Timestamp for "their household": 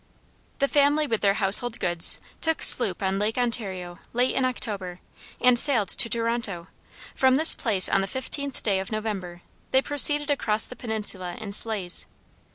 1.21-1.79